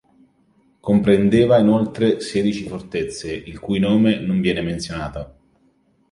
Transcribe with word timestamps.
Comprendeva 0.79 1.59
inoltre 1.59 2.21
sedici 2.21 2.67
fortezze 2.67 3.31
il 3.31 3.59
cui 3.59 3.77
nome 3.77 4.17
non 4.17 4.41
viene 4.41 4.63
menzionato. 4.63 5.35